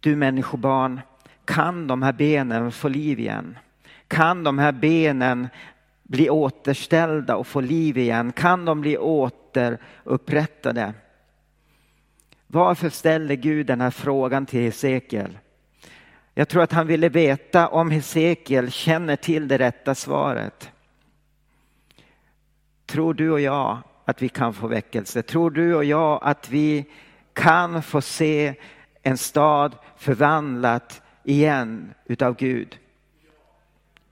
Du 0.00 0.16
människobarn, 0.16 1.00
kan 1.44 1.86
de 1.86 2.02
här 2.02 2.12
benen 2.12 2.72
få 2.72 2.88
liv 2.88 3.20
igen? 3.20 3.58
Kan 4.08 4.44
de 4.44 4.58
här 4.58 4.72
benen 4.72 5.48
bli 6.02 6.30
återställda 6.30 7.36
och 7.36 7.46
få 7.46 7.60
liv 7.60 7.98
igen? 7.98 8.32
Kan 8.32 8.64
de 8.64 8.80
bli 8.80 8.98
återupprättade? 8.98 10.94
Varför 12.46 12.88
ställer 12.88 13.34
Gud 13.34 13.66
den 13.66 13.80
här 13.80 13.90
frågan 13.90 14.46
till 14.46 14.60
Hesekiel? 14.60 15.38
Jag 16.34 16.48
tror 16.48 16.62
att 16.62 16.72
han 16.72 16.86
ville 16.86 17.08
veta 17.08 17.68
om 17.68 17.90
Hesekiel 17.90 18.70
känner 18.70 19.16
till 19.16 19.48
det 19.48 19.58
rätta 19.58 19.94
svaret. 19.94 20.70
Tror 22.92 23.14
du 23.14 23.30
och 23.30 23.40
jag 23.40 23.78
att 24.04 24.22
vi 24.22 24.28
kan 24.28 24.54
få 24.54 24.66
väckelse? 24.66 25.22
Tror 25.22 25.50
du 25.50 25.74
och 25.74 25.84
jag 25.84 26.18
att 26.22 26.50
vi 26.50 26.86
kan 27.32 27.82
få 27.82 28.00
se 28.00 28.54
en 29.02 29.18
stad 29.18 29.76
förvandlat 29.96 31.02
igen 31.24 31.94
utav 32.04 32.36
Gud? 32.36 32.78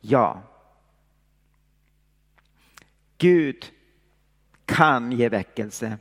Ja. 0.01 0.43
Gud 3.19 3.67
kan 4.65 5.13
ge 5.13 5.29
väckelse. 5.29 5.99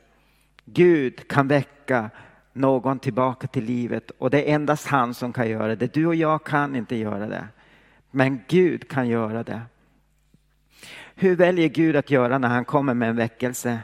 Gud 0.64 1.28
kan 1.28 1.48
väcka 1.48 2.10
någon 2.52 2.98
tillbaka 2.98 3.46
till 3.46 3.64
livet 3.64 4.10
och 4.10 4.30
det 4.30 4.50
är 4.50 4.54
endast 4.54 4.86
han 4.86 5.14
som 5.14 5.32
kan 5.32 5.48
göra 5.48 5.76
det. 5.76 5.94
Du 5.94 6.06
och 6.06 6.14
jag 6.14 6.44
kan 6.44 6.76
inte 6.76 6.96
göra 6.96 7.26
det. 7.26 7.48
Men 8.10 8.40
Gud 8.48 8.88
kan 8.88 9.08
göra 9.08 9.42
det. 9.42 9.62
Hur 11.20 11.36
väljer 11.36 11.68
Gud 11.68 11.96
att 11.96 12.10
göra 12.10 12.38
när 12.38 12.48
han 12.48 12.64
kommer 12.64 12.94
med 12.94 13.08
en 13.08 13.16
väckelse? 13.16 13.78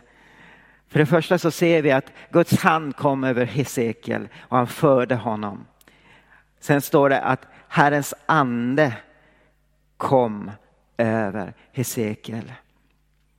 För 0.89 0.99
det 0.99 1.07
första 1.07 1.39
så 1.39 1.51
ser 1.51 1.83
vi 1.83 1.91
att 1.91 2.13
Guds 2.31 2.59
hand 2.63 2.97
kom 2.97 3.25
över 3.25 3.47
Hesekiel 3.47 4.29
och 4.41 4.57
han 4.57 4.67
förde 4.67 5.15
honom. 5.15 5.67
Sen 6.61 6.81
står 6.81 7.09
det 7.09 7.21
att 7.21 7.47
Herrens 7.69 8.15
ande 8.27 8.97
kom 9.97 10.51
över 10.97 11.55
Hesekiel. 11.73 12.53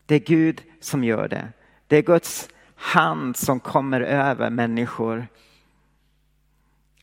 Det 0.06 0.16
är 0.16 0.20
Gud 0.20 0.62
som 0.80 1.04
gör 1.04 1.27
det. 1.27 1.48
Det 1.88 1.98
är 1.98 2.01
Guds 2.01 2.50
hand 2.75 3.38
som 3.38 3.60
kommer 3.60 4.01
över 4.01 4.50
människor. 4.50 5.27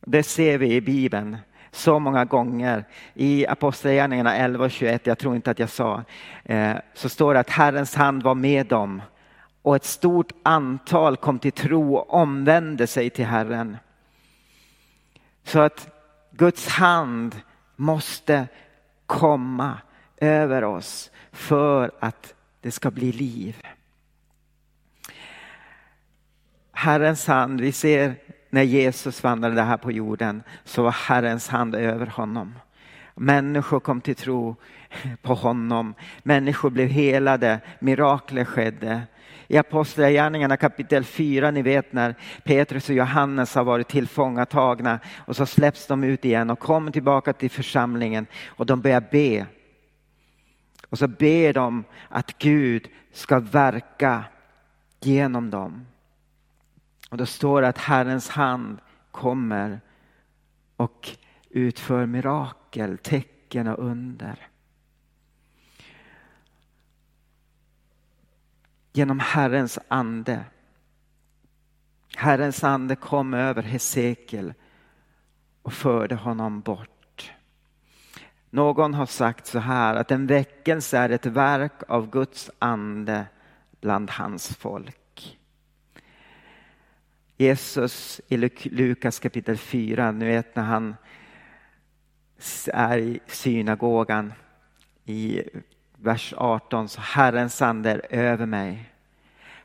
Det 0.00 0.22
ser 0.22 0.58
vi 0.58 0.74
i 0.74 0.80
Bibeln 0.80 1.36
så 1.74 1.98
många 1.98 2.24
gånger. 2.24 2.84
I 3.14 3.46
Apostlagärningarna 3.46 4.36
11 4.36 4.64
och 4.64 4.70
21, 4.70 5.06
jag 5.06 5.18
tror 5.18 5.36
inte 5.36 5.50
att 5.50 5.58
jag 5.58 5.70
sa, 5.70 6.04
eh, 6.44 6.76
så 6.94 7.08
står 7.08 7.34
det 7.34 7.40
att 7.40 7.50
Herrens 7.50 7.94
hand 7.94 8.22
var 8.22 8.34
med 8.34 8.66
dem 8.66 9.02
och 9.62 9.76
ett 9.76 9.84
stort 9.84 10.32
antal 10.42 11.16
kom 11.16 11.38
till 11.38 11.52
tro 11.52 11.94
och 11.94 12.14
omvände 12.14 12.86
sig 12.86 13.10
till 13.10 13.24
Herren. 13.24 13.76
Så 15.44 15.60
att 15.60 15.88
Guds 16.30 16.68
hand 16.68 17.40
måste 17.76 18.48
komma 19.06 19.78
över 20.16 20.64
oss 20.64 21.10
för 21.32 21.90
att 22.00 22.34
det 22.60 22.70
ska 22.70 22.90
bli 22.90 23.12
liv. 23.12 23.62
Herrens 26.72 27.26
hand, 27.26 27.60
vi 27.60 27.72
ser 27.72 28.14
när 28.54 28.62
Jesus 28.62 29.22
vandrade 29.22 29.62
här 29.62 29.76
på 29.76 29.92
jorden 29.92 30.42
så 30.64 30.82
var 30.82 30.90
Herrens 30.90 31.48
hand 31.48 31.74
över 31.74 32.06
honom. 32.06 32.54
Människor 33.14 33.80
kom 33.80 34.00
till 34.00 34.14
tro 34.14 34.56
på 35.22 35.34
honom. 35.34 35.94
Människor 36.22 36.70
blev 36.70 36.88
helade, 36.88 37.60
mirakler 37.78 38.44
skedde. 38.44 39.02
I 39.48 39.58
Apostlagärningarna 39.58 40.56
kapitel 40.56 41.04
4, 41.04 41.50
ni 41.50 41.62
vet 41.62 41.92
när 41.92 42.14
Petrus 42.44 42.88
och 42.88 42.94
Johannes 42.94 43.54
har 43.54 43.64
varit 43.64 43.88
tillfångatagna 43.88 44.98
och 45.26 45.36
så 45.36 45.46
släpps 45.46 45.86
de 45.86 46.04
ut 46.04 46.24
igen 46.24 46.50
och 46.50 46.58
kommer 46.58 46.90
tillbaka 46.90 47.32
till 47.32 47.50
församlingen 47.50 48.26
och 48.46 48.66
de 48.66 48.80
börjar 48.80 49.04
be. 49.10 49.46
Och 50.88 50.98
så 50.98 51.08
ber 51.08 51.52
de 51.52 51.84
att 52.08 52.38
Gud 52.38 52.88
ska 53.12 53.40
verka 53.40 54.24
genom 55.00 55.50
dem. 55.50 55.86
Och 57.14 57.18
då 57.18 57.26
står 57.26 57.62
det 57.62 57.68
att 57.68 57.78
Herrens 57.78 58.28
hand 58.28 58.80
kommer 59.10 59.80
och 60.76 61.10
utför 61.50 62.06
mirakel, 62.06 62.98
tecken 62.98 63.66
och 63.66 63.84
under. 63.84 64.48
Genom 68.92 69.20
Herrens 69.20 69.78
ande. 69.88 70.44
Herrens 72.16 72.64
ande 72.64 72.96
kom 72.96 73.34
över 73.34 73.62
Hesekiel 73.62 74.54
och 75.62 75.72
förde 75.72 76.14
honom 76.14 76.60
bort. 76.60 77.32
Någon 78.50 78.94
har 78.94 79.06
sagt 79.06 79.46
så 79.46 79.58
här 79.58 79.94
att 79.94 80.10
en 80.10 80.26
väckelse 80.26 80.98
är 80.98 81.10
ett 81.10 81.26
verk 81.26 81.82
av 81.88 82.10
Guds 82.10 82.50
ande 82.58 83.26
bland 83.80 84.10
hans 84.10 84.56
folk. 84.56 85.03
Jesus 87.36 88.20
i 88.28 88.36
Lukas 88.64 89.18
kapitel 89.18 89.56
4, 89.56 90.12
ni 90.12 90.24
vet 90.24 90.56
när 90.56 90.62
han 90.62 90.96
är 92.72 92.98
i 92.98 93.20
synagogan 93.26 94.32
i 95.04 95.42
vers 95.96 96.34
18, 96.36 96.88
så 96.88 97.00
Herrens 97.00 97.62
ande 97.62 97.90
är 97.90 98.04
över 98.10 98.46
mig. 98.46 98.90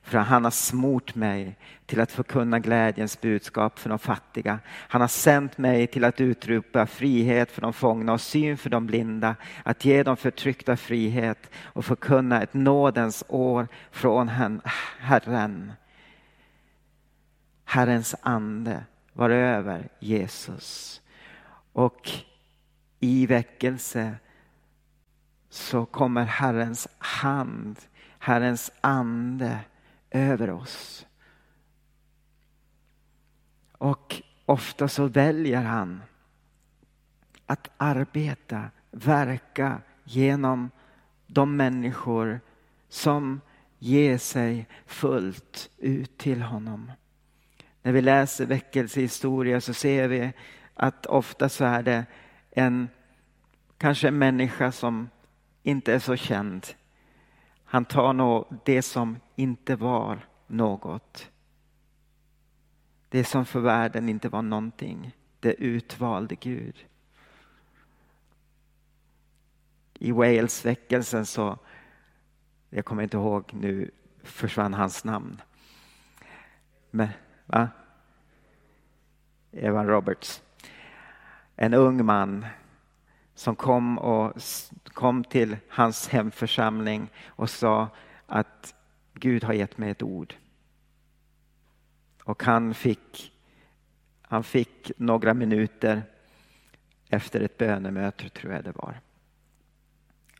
För 0.02 0.18
han 0.18 0.44
har 0.44 0.52
smort 0.52 1.16
mig 1.16 1.58
till 1.86 2.02
att 2.02 2.12
förkunna 2.12 2.60
glädjens 2.60 3.22
budskap 3.22 3.80
för 3.80 3.90
de 3.90 4.00
fattiga. 4.00 4.60
Han 4.68 5.02
har 5.02 5.08
sänt 5.08 5.58
mig 5.58 5.88
till 5.88 6.04
att 6.04 6.22
utropa 6.22 6.86
frihet 6.86 7.52
för 7.52 7.62
de 7.62 7.74
fångna 7.74 8.14
och 8.14 8.22
syn 8.22 8.58
för 8.58 8.70
de 8.70 8.86
blinda, 8.88 9.36
att 9.64 9.86
ge 9.86 10.04
de 10.04 10.18
förtryckta 10.18 10.78
frihet 10.78 11.50
och 11.64 11.86
förkunna 11.86 12.42
ett 12.42 12.54
nådens 12.54 13.24
år 13.28 13.68
från 13.92 14.30
Herren. 15.00 15.72
Herrens 17.70 18.16
ande 18.22 18.86
var 19.14 19.30
över 19.30 19.90
Jesus. 20.00 21.02
Och 21.74 22.10
i 23.00 23.26
väckelse 23.26 24.16
så 25.50 25.86
kommer 25.86 26.26
Herrens 26.26 26.88
hand, 26.98 27.80
Herrens 28.20 28.72
ande 28.82 29.60
över 30.10 30.50
oss. 30.50 31.06
Och 33.72 34.22
ofta 34.46 34.88
så 34.88 35.06
väljer 35.06 35.64
han 35.64 36.02
att 37.46 37.70
arbeta, 37.78 38.70
verka 38.92 39.82
genom 40.04 40.72
de 41.28 41.56
människor 41.56 42.42
som 42.88 43.42
ger 43.80 44.18
sig 44.18 44.68
fullt 44.86 45.70
ut 45.78 46.18
till 46.18 46.42
honom. 46.42 46.92
När 47.90 47.94
vi 47.94 48.02
läser 48.02 48.46
väckelsehistoria 48.46 49.62
så 49.62 49.74
ser 49.74 50.08
vi 50.08 50.34
att 50.74 51.06
ofta 51.06 51.50
så 51.50 51.66
är 51.66 51.84
det 51.84 52.06
en 52.52 52.90
kanske 53.78 54.08
en 54.08 54.18
människa 54.18 54.72
som 54.72 55.10
inte 55.64 55.94
är 55.94 56.00
så 56.00 56.16
känd. 56.16 56.68
Han 57.64 57.86
tar 57.86 58.14
nog 58.14 58.46
det 58.66 58.82
som 58.82 59.18
inte 59.36 59.76
var 59.76 60.28
något. 60.48 61.32
Det 63.10 63.24
som 63.24 63.46
för 63.46 63.60
världen 63.60 64.10
inte 64.10 64.30
var 64.30 64.42
någonting. 64.42 65.16
Det 65.40 65.54
utvalde 65.54 66.36
Gud. 66.36 66.86
I 69.94 70.12
Wales-väckelsen 70.12 71.26
så, 71.26 71.58
jag 72.70 72.86
kommer 72.86 73.04
inte 73.04 73.18
ihåg 73.18 73.54
nu, 73.54 73.92
försvann 74.24 74.74
hans 74.74 75.04
namn. 75.04 75.42
Men, 76.92 77.10
va? 77.46 77.70
Evan 79.52 79.88
Roberts. 79.88 80.42
En 81.56 81.74
ung 81.74 82.06
man 82.06 82.46
som 83.36 83.56
kom, 83.56 83.98
och, 83.98 84.34
kom 84.84 85.24
till 85.24 85.58
hans 85.70 86.08
hemförsamling 86.08 87.10
och 87.26 87.50
sa 87.50 87.90
att 88.26 88.76
Gud 89.14 89.44
har 89.44 89.54
gett 89.54 89.78
mig 89.78 89.90
ett 89.90 90.04
ord. 90.04 90.36
Och 92.24 92.44
han 92.44 92.74
fick, 92.74 93.34
han 94.22 94.44
fick 94.44 94.92
några 94.98 95.34
minuter 95.34 96.04
efter 97.10 97.42
ett 97.42 97.58
bönemöte, 97.58 98.30
tror 98.30 98.54
jag 98.54 98.64
det 98.64 98.72
var. 98.72 99.00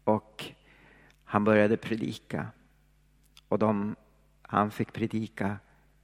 Och 0.04 0.46
han 1.24 1.44
började 1.44 1.78
predika. 1.78 2.48
Och 3.48 3.60
de, 3.60 3.96
han 4.42 4.72
fick 4.72 4.94
predika 4.94 5.58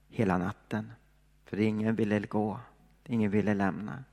hela 0.08 0.38
natten. 0.38 0.92
För 1.44 1.60
ingen 1.60 1.94
ville 1.94 2.20
gå, 2.20 2.60
ingen 3.08 3.30
ville 3.30 3.54
lämna. 3.54 4.04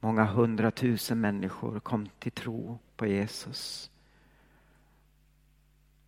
Många 0.00 0.24
hundratusen 0.24 1.20
människor 1.20 1.80
kom 1.80 2.08
till 2.18 2.32
tro 2.32 2.78
på 2.96 3.06
Jesus. 3.06 3.90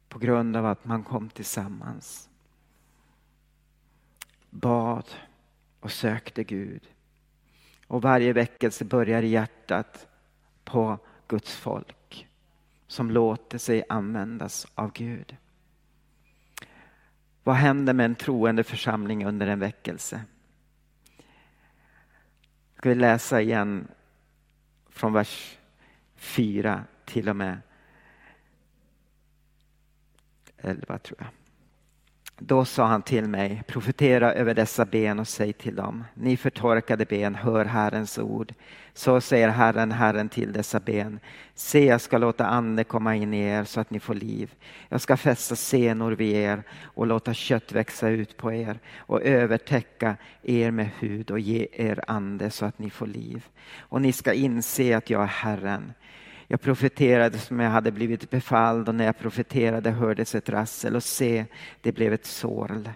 På 0.09 0.19
grund 0.19 0.57
av 0.57 0.67
att 0.67 0.85
man 0.85 1.05
kom 1.05 1.29
tillsammans. 1.29 2.29
Bad 4.51 5.05
och 5.81 5.93
sökte 5.93 6.45
Gud. 6.45 6.89
Och 7.87 8.03
varje 8.03 8.33
väckelse 8.33 8.85
börjar 8.85 9.23
i 9.23 9.29
hjärtat 9.29 10.07
på 10.65 10.99
Guds 11.29 11.57
folk 11.57 12.29
som 12.87 13.11
låter 13.11 13.59
sig 13.59 13.85
användas 13.89 14.67
av 14.75 14.93
Gud. 14.93 15.37
Vad 17.49 17.57
händer 17.57 17.93
med 17.93 18.07
en 18.07 18.15
troende 18.15 18.65
församling 18.65 19.27
under 19.27 19.47
en 19.47 19.59
väckelse? 19.59 20.23
Ska 22.77 22.89
vi 22.89 22.95
läsa 22.95 23.41
igen 23.41 23.89
från 24.91 25.13
vers 25.13 25.59
4 26.17 26.85
till 27.05 27.29
och 27.29 27.37
med 27.37 27.61
11 30.57 30.99
tror 30.99 31.19
jag. 31.21 31.29
Då 32.41 32.65
sa 32.65 32.87
han 32.87 33.03
till 33.03 33.29
mig, 33.29 33.63
profetera 33.67 34.33
över 34.33 34.55
dessa 34.55 34.85
ben 34.85 35.19
och 35.19 35.29
säg 35.29 35.53
till 35.53 35.77
dem, 35.77 36.05
ni 36.15 36.37
förtorkade 36.37 37.05
ben, 37.05 37.35
hör 37.35 37.65
Herrens 37.65 38.19
ord. 38.19 38.55
Så 38.95 39.21
säger 39.21 39.49
Herren, 39.49 39.93
Herren 39.93 40.29
till 40.29 40.53
dessa 40.53 40.81
ben, 40.81 41.21
se 41.55 41.87
jag 41.87 42.01
ska 42.01 42.19
låta 42.19 42.47
ande 42.47 42.85
komma 42.85 43.17
in 43.17 43.35
i 43.35 43.41
er 43.41 43.65
så 43.65 43.81
att 43.81 43.91
ni 43.91 44.01
får 44.01 44.15
liv. 44.15 44.55
Jag 44.89 45.01
ska 45.01 45.17
fästa 45.17 45.57
senor 45.57 46.13
vid 46.13 46.37
er 46.37 46.63
och 46.83 47.07
låta 47.07 47.35
kött 47.35 47.73
växa 47.73 48.09
ut 48.09 48.37
på 48.37 48.53
er 48.53 48.79
och 48.97 49.23
övertäcka 49.23 50.17
er 50.43 50.71
med 50.71 50.91
hud 50.99 51.31
och 51.31 51.41
ge 51.41 51.67
er 51.73 52.05
ande 52.07 52.51
så 52.51 52.67
att 52.67 52.79
ni 52.79 52.91
får 52.91 53.07
liv. 53.07 53.47
Och 53.79 54.03
ni 54.03 54.13
ska 54.13 54.33
inse 54.33 54.97
att 54.97 55.11
jag 55.11 55.23
är 55.23 55.27
Herren. 55.27 55.93
Jag 56.51 56.61
profeterade 56.61 57.39
som 57.39 57.61
jag 57.61 57.71
hade 57.71 57.93
blivit 57.93 58.31
befalld 58.31 58.89
och 58.89 58.95
när 58.95 59.05
jag 59.05 59.19
profeterade 59.19 59.91
hördes 59.91 60.35
ett 60.35 60.49
rassel 60.49 60.97
och 60.97 61.03
se, 61.03 61.45
det 61.81 61.93
blev 61.93 62.13
ett 62.13 62.27
sorl 62.27 62.89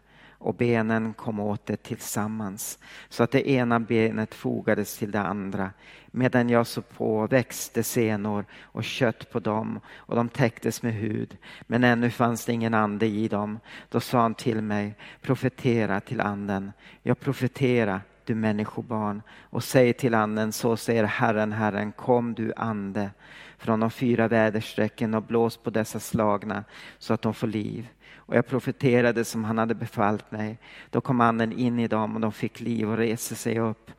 och 0.42 0.54
benen 0.54 1.14
kom 1.14 1.40
åter 1.40 1.76
tillsammans 1.76 2.78
så 3.08 3.22
att 3.22 3.30
det 3.30 3.50
ena 3.50 3.80
benet 3.80 4.34
fogades 4.34 4.96
till 4.98 5.10
det 5.10 5.20
andra. 5.20 5.70
Medan 6.06 6.48
jag 6.48 6.66
såg 6.66 6.88
på 6.88 7.26
växte 7.26 7.82
senor 7.82 8.44
och 8.60 8.84
kött 8.84 9.30
på 9.30 9.40
dem 9.40 9.80
och 9.90 10.16
de 10.16 10.28
täcktes 10.28 10.82
med 10.82 10.94
hud. 10.94 11.36
Men 11.62 11.84
ännu 11.84 12.10
fanns 12.10 12.44
det 12.44 12.52
ingen 12.52 12.74
ande 12.74 13.06
i 13.06 13.28
dem. 13.28 13.58
Då 13.88 14.00
sa 14.00 14.20
han 14.20 14.34
till 14.34 14.62
mig, 14.62 14.94
profetera 15.20 16.00
till 16.00 16.20
anden. 16.20 16.72
Jag 17.02 17.20
profetera 17.20 18.00
du 18.26 18.34
människobarn 18.34 19.22
och 19.42 19.64
säg 19.64 19.92
till 19.92 20.14
anden, 20.14 20.52
så 20.52 20.76
säger 20.76 21.04
Herren, 21.04 21.52
Herren, 21.52 21.92
kom 21.92 22.34
du 22.34 22.52
ande 22.56 23.10
från 23.58 23.80
de 23.80 23.90
fyra 23.90 24.28
väderstrecken 24.28 25.14
och 25.14 25.22
blås 25.22 25.56
på 25.56 25.70
dessa 25.70 26.00
slagna 26.00 26.64
så 26.98 27.14
att 27.14 27.22
de 27.22 27.34
får 27.34 27.46
liv. 27.46 27.88
Och 28.14 28.36
jag 28.36 28.46
profeterade 28.46 29.24
som 29.24 29.44
han 29.44 29.58
hade 29.58 29.74
befallt 29.74 30.30
mig. 30.30 30.58
Då 30.90 31.00
kom 31.00 31.20
anden 31.20 31.52
in 31.52 31.78
i 31.78 31.88
dem 31.88 32.14
och 32.14 32.20
de 32.20 32.32
fick 32.32 32.60
liv 32.60 32.90
och 32.90 32.96
reste 32.96 33.34
sig 33.34 33.58
upp 33.58 33.90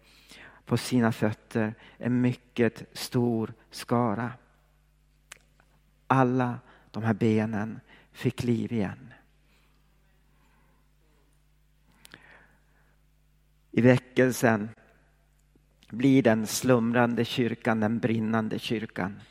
på 0.66 0.78
sina 0.78 1.12
fötter, 1.12 1.74
en 1.98 2.22
mycket 2.22 2.84
stor 2.94 3.54
skara. 3.72 4.32
Alla 6.08 6.60
de 6.92 7.04
här 7.04 7.14
benen 7.14 7.80
fick 8.12 8.44
liv 8.44 8.72
igen. 8.72 9.14
I 13.76 13.82
väckelsen 13.82 14.70
blir 15.90 16.24
den 16.24 16.48
slumrande 16.48 17.26
kyrkan 17.26 17.80
den 17.80 18.00
brinnande 18.00 18.60
kyrkan. 18.60 19.22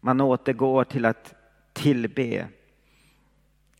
Man 0.00 0.20
återgår 0.20 0.84
till 0.84 1.04
att 1.04 1.34
tillbe. 1.72 2.48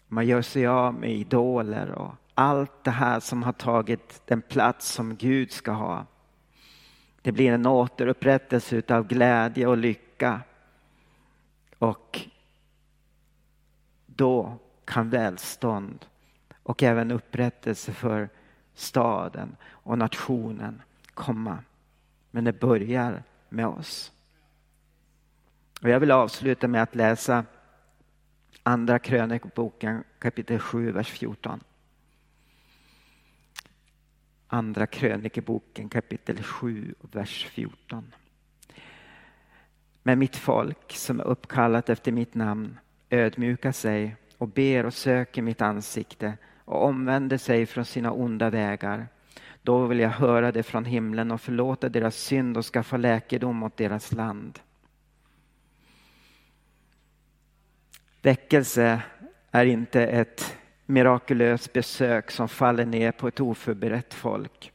Man 0.09 0.27
gör 0.27 0.43
sig 0.43 0.67
av 0.67 0.95
med 0.95 1.11
idoler 1.11 1.91
och 1.91 2.15
allt 2.35 2.85
det 2.85 2.91
här 2.91 3.21
som 3.21 3.43
har 3.43 3.53
tagit 3.53 4.23
den 4.27 4.43
plats 4.43 4.93
som 4.93 5.17
Gud 5.17 5.53
ska 5.53 5.73
ha. 5.73 6.07
Det 7.23 7.33
blir 7.33 7.53
en 7.53 7.67
återupprättelse 7.67 8.83
av 8.89 9.07
glädje 9.07 9.67
och 9.67 9.77
lycka. 9.77 10.41
Och 11.79 12.21
då 14.07 14.59
kan 14.85 15.11
välstånd 15.11 16.07
och 16.63 16.83
även 16.83 17.11
upprättelse 17.11 17.93
för 17.93 18.29
staden 18.75 19.57
och 19.65 19.99
nationen 19.99 20.83
komma. 21.15 21.59
Men 22.31 22.45
det 22.45 22.61
börjar 22.61 23.23
med 23.49 23.67
oss. 23.67 24.13
Och 25.83 25.89
jag 25.89 26.01
vill 26.01 26.11
avsluta 26.11 26.69
med 26.69 26.83
att 26.83 26.95
läsa 26.95 27.45
Andra 28.63 28.99
krönikboken 28.99 30.05
kapitel 30.19 30.59
7, 30.59 30.93
vers 30.93 31.11
14. 31.11 31.61
Andra 34.47 34.87
krönikeboken 34.87 35.89
kapitel 35.89 36.43
7, 36.43 36.95
vers 37.01 37.47
14. 37.51 38.13
Men 40.03 40.19
mitt 40.19 40.37
folk 40.37 40.93
som 40.93 41.21
är 41.21 41.25
uppkallat 41.25 41.89
efter 41.89 42.13
mitt 42.13 42.35
namn 42.35 42.79
ödmjukar 43.11 43.73
sig 43.73 44.17
och 44.39 44.49
ber 44.49 44.87
och 44.87 44.95
söker 44.95 45.43
mitt 45.43 45.63
ansikte 45.63 46.39
och 46.65 46.85
omvänder 46.85 47.39
sig 47.39 47.67
från 47.67 47.85
sina 47.85 48.13
onda 48.13 48.51
vägar. 48.51 49.09
Då 49.63 49.87
vill 49.87 49.99
jag 49.99 50.11
höra 50.11 50.53
det 50.53 50.63
från 50.63 50.85
himlen 50.85 51.31
och 51.31 51.41
förlåta 51.41 51.89
deras 51.89 52.17
synd 52.17 52.57
och 52.57 52.65
skaffa 52.65 52.97
läkedom 52.97 53.63
åt 53.63 53.77
deras 53.77 54.13
land. 54.13 54.59
Väckelse 58.23 59.03
är 59.51 59.65
inte 59.65 60.07
ett 60.07 60.57
mirakulöst 60.87 61.73
besök 61.73 62.31
som 62.31 62.49
faller 62.49 62.87
ner 62.87 63.13
på 63.13 63.29
ett 63.29 63.41
oförberett 63.41 64.15
folk. 64.15 64.73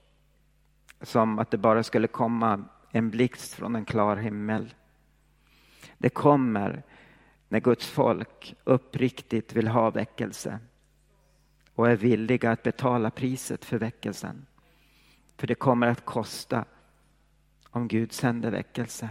Som 1.01 1.39
att 1.39 1.51
det 1.51 1.57
bara 1.57 1.83
skulle 1.83 2.07
komma 2.07 2.63
en 2.91 3.09
blixt 3.09 3.53
från 3.53 3.75
en 3.75 3.85
klar 3.85 4.15
himmel. 4.15 4.73
Det 5.97 6.09
kommer 6.09 6.83
när 7.49 7.59
Guds 7.59 7.87
folk 7.87 8.55
uppriktigt 8.63 9.53
vill 9.53 9.67
ha 9.67 9.89
väckelse 9.89 10.59
och 11.77 11.89
är 11.89 11.95
villiga 11.95 12.51
att 12.51 12.63
betala 12.63 13.11
priset 13.11 13.65
för 13.65 13.77
väckelsen. 13.77 14.45
För 15.35 15.47
det 15.47 15.55
kommer 15.55 15.87
att 15.87 16.05
kosta 16.05 16.65
om 17.69 17.87
Gud 17.87 18.13
sänder 18.13 18.51
väckelse. 18.51 19.09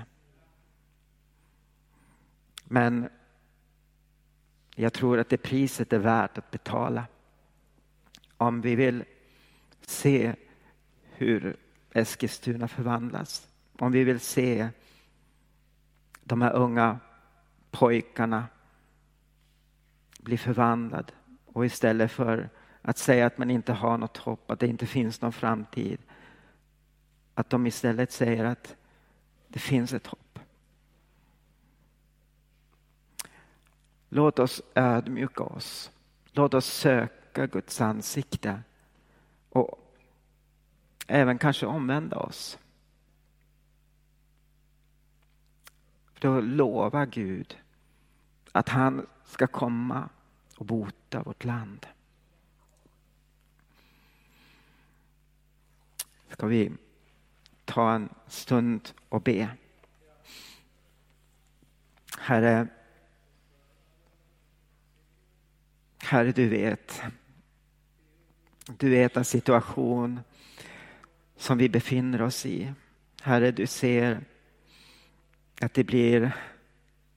Men 2.65 3.09
jag 4.75 4.93
tror 4.93 5.19
att 5.19 5.29
det 5.29 5.37
priset 5.37 5.93
är 5.93 5.99
värt 5.99 6.39
att 6.39 6.51
betala. 6.51 7.07
Om 8.37 8.61
vi 8.61 8.75
vill 8.75 9.05
se 9.81 10.35
hur 11.03 11.57
Eskilstuna 11.93 12.69
förvandlas. 12.69 13.49
Om 13.79 13.93
vi 13.93 14.05
vill 14.05 14.21
se 14.21 14.69
de 16.25 16.43
här 16.43 16.53
unga 16.53 16.99
pojkarna 17.71 18.47
bli 20.19 20.39
förvandlade 20.39 21.13
och 21.57 21.67
istället 21.67 22.13
för 22.13 22.51
att 22.83 22.99
säga 22.99 23.27
att 23.27 23.39
man 23.39 23.51
inte 23.51 23.73
har 23.73 23.99
något 23.99 24.17
hopp, 24.17 24.51
att 24.51 24.61
det 24.61 24.67
inte 24.67 24.87
finns 24.87 25.21
någon 25.21 25.33
framtid. 25.33 25.99
Att 27.35 27.51
de 27.51 27.67
istället 27.67 28.13
säger 28.13 28.45
att 28.45 28.77
det 29.49 29.59
finns 29.59 29.93
ett 29.93 30.07
hopp. 30.07 30.39
Låt 34.09 34.39
oss 34.39 34.63
ödmjuka 34.75 35.43
oss. 35.45 35.91
Låt 36.33 36.55
oss 36.55 36.67
söka 36.67 37.47
Guds 37.47 37.81
ansikte 37.81 38.63
och 39.49 39.97
även 41.07 41.39
kanske 41.39 41.67
omvända 41.67 42.17
oss. 42.17 42.59
För 46.13 46.21
Då 46.21 46.41
lovar 46.41 47.07
Gud 47.07 47.59
att 48.53 48.69
han 48.69 49.07
ska 49.25 49.47
komma 49.47 50.09
och 50.57 50.67
bota 50.67 51.23
vårt 51.23 51.45
land. 51.45 51.87
Ska 56.29 56.47
vi 56.47 56.73
ta 57.65 57.93
en 57.93 58.09
stund 58.27 58.91
och 59.09 59.23
be. 59.23 59.49
Herre, 62.19 62.67
Herre 65.99 66.33
du 66.33 66.49
vet. 66.49 67.03
Du 68.67 68.91
vet 68.91 69.15
den 69.15 69.25
situation 69.25 70.21
som 71.37 71.59
vi 71.59 71.69
befinner 71.69 72.23
oss 72.23 72.47
i. 72.47 72.73
Herre, 73.23 73.51
du 73.51 73.67
ser 73.67 74.25
att 75.61 75.75
det 75.75 75.85
blir 75.85 76.37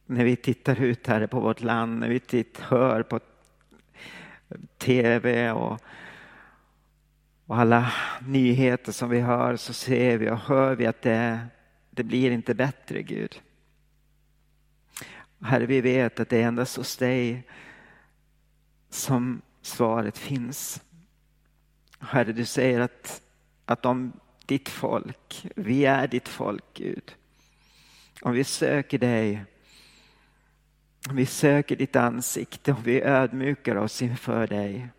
när 0.05 0.25
vi 0.25 0.35
tittar 0.35 0.81
ut 0.81 1.07
här 1.07 1.27
på 1.27 1.39
vårt 1.39 1.61
land, 1.61 1.99
när 1.99 2.09
vi 2.09 2.19
tittar, 2.19 2.63
hör 2.63 3.03
på 3.03 3.19
tv 4.77 5.51
och, 5.51 5.79
och 7.45 7.57
alla 7.57 7.93
nyheter 8.21 8.91
som 8.91 9.09
vi 9.09 9.19
hör 9.19 9.55
så 9.55 9.73
ser 9.73 10.17
vi 10.17 10.29
och 10.29 10.37
hör 10.37 10.75
vi 10.75 10.85
att 10.85 11.01
det, 11.01 11.47
det 11.89 12.03
blir 12.03 12.31
inte 12.31 12.53
bättre 12.53 13.01
Gud. 13.01 13.41
Herre, 15.41 15.65
vi 15.65 15.81
vet 15.81 16.19
att 16.19 16.29
det 16.29 16.37
är 16.37 16.47
endast 16.47 16.77
hos 16.77 16.97
dig 16.97 17.43
som 18.89 19.41
svaret 19.61 20.17
finns. 20.17 20.81
Herre, 21.99 22.31
du 22.31 22.45
säger 22.45 22.79
att, 22.79 23.21
att 23.65 23.85
om 23.85 24.13
ditt 24.45 24.69
folk, 24.69 25.45
vi 25.55 25.85
är 25.85 26.07
ditt 26.07 26.27
folk 26.27 26.63
Gud. 26.73 27.15
Om 28.21 28.33
vi 28.33 28.43
söker 28.43 28.97
dig, 28.97 29.45
vi 31.15 31.25
söker 31.25 31.75
ditt 31.75 31.95
ansikte, 31.95 32.71
och 32.71 32.87
vi 32.87 33.01
ödmjukar 33.01 33.75
oss 33.75 34.01
inför 34.01 34.47
dig. 34.47 34.89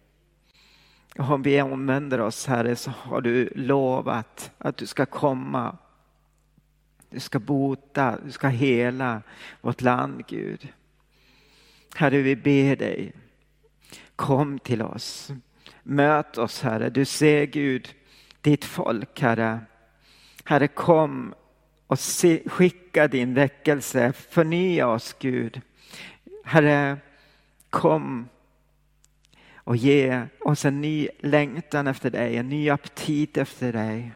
Och 1.18 1.30
om 1.30 1.42
vi 1.42 1.62
omvänder 1.62 2.20
oss 2.20 2.46
Herre 2.46 2.76
så 2.76 2.90
har 2.90 3.20
du 3.20 3.48
lovat 3.54 4.52
att 4.58 4.76
du 4.76 4.86
ska 4.86 5.06
komma. 5.06 5.76
Du 7.10 7.20
ska 7.20 7.38
bota, 7.38 8.18
du 8.24 8.32
ska 8.32 8.48
hela 8.48 9.22
vårt 9.60 9.80
land 9.80 10.26
Gud. 10.26 10.68
Herre 11.94 12.18
vi 12.18 12.36
ber 12.36 12.76
dig, 12.76 13.12
kom 14.16 14.58
till 14.58 14.82
oss. 14.82 15.32
Möt 15.82 16.38
oss 16.38 16.62
Herre, 16.62 16.90
du 16.90 17.04
ser 17.04 17.44
Gud, 17.46 17.94
ditt 18.40 18.64
folk 18.64 19.20
Herre. 19.20 19.60
Herre 20.44 20.68
kom 20.68 21.34
och 21.86 21.98
skicka 22.46 23.08
din 23.08 23.34
väckelse, 23.34 24.12
förnya 24.12 24.88
oss 24.88 25.16
Gud. 25.18 25.60
Herre, 26.50 26.98
kom 27.70 28.28
och 29.54 29.76
ge 29.76 30.22
oss 30.40 30.64
en 30.64 30.80
ny 30.80 31.08
längtan 31.18 31.86
efter 31.86 32.10
dig, 32.10 32.36
en 32.36 32.48
ny 32.48 32.70
aptit 32.70 33.36
efter 33.36 33.72
dig. 33.72 34.12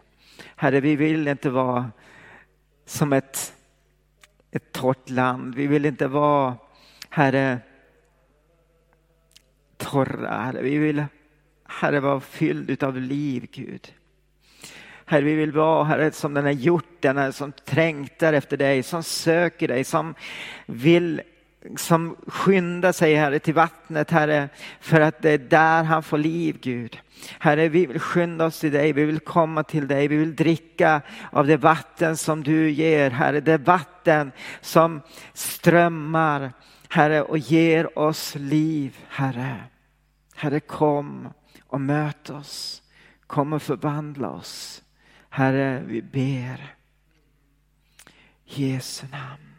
Herre, 0.57 0.81
vi 0.81 0.97
vill 0.97 1.29
inte 1.29 1.51
vara 1.51 1.90
som 2.87 3.12
ett, 3.12 3.55
ett 4.51 4.73
torrt 4.73 5.11
land. 5.11 5.55
Vi 5.55 5.66
vill 5.66 5.87
inte 5.87 6.07
vara, 6.07 6.57
Herre, 7.09 7.59
torra. 9.77 10.42
Herre. 10.42 10.62
Vi 10.62 10.79
vill, 10.79 11.05
Herre, 11.64 12.01
vara 12.01 12.20
fylld 12.20 12.83
av 12.83 12.97
liv, 12.97 13.47
Gud. 13.53 13.92
Herre, 15.05 15.25
vi 15.25 15.35
vill 15.35 15.53
vara 15.53 15.85
Herre, 15.85 16.12
som 16.12 16.35
den 16.35 16.44
här 16.44 16.53
hjorten 16.53 17.33
som 17.33 17.53
trängtar 17.53 18.33
efter 18.33 18.57
dig, 18.57 18.83
som 18.83 19.03
söker 19.03 19.68
dig, 19.68 19.85
som 19.85 20.14
vill 20.66 21.23
som 21.77 22.16
skyndar 22.27 22.92
sig 22.92 23.14
Herre 23.14 23.38
till 23.38 23.55
vattnet 23.55 24.11
Herre 24.11 24.48
för 24.81 25.00
att 25.00 25.22
det 25.22 25.31
är 25.31 25.38
där 25.38 25.85
han 25.85 26.03
får 26.03 26.18
liv 26.18 26.59
Gud. 26.61 27.00
Herre 27.38 27.68
vi 27.68 27.87
vill 27.87 28.00
skynda 28.00 28.44
oss 28.44 28.61
till 28.61 28.72
dig, 28.72 28.92
vi 28.92 29.05
vill 29.05 29.20
komma 29.20 29.62
till 29.62 29.88
dig, 29.88 30.09
vi 30.09 30.16
vill 30.16 30.37
dricka 30.37 31.03
av 31.33 31.46
det 31.46 31.57
vatten 31.57 32.16
som 32.16 32.42
du 32.42 32.70
ger 32.70 33.11
Herre. 33.11 33.40
Det 33.40 33.59
vatten 33.59 34.33
som 34.61 35.00
strömmar 35.33 36.53
Herre 36.88 37.22
och 37.22 37.38
ger 37.38 37.98
oss 37.98 38.35
liv 38.35 38.96
Herre. 39.09 39.64
Herre 40.35 40.61
kom 40.61 41.29
och 41.66 41.81
möt 41.81 42.31
oss, 42.31 42.83
kom 43.27 43.53
och 43.53 43.62
förvandla 43.62 44.31
oss. 44.31 44.83
Herre 45.29 45.83
vi 45.87 46.03
ber. 46.03 46.74
Jesu 48.44 49.07
namn. 49.07 49.54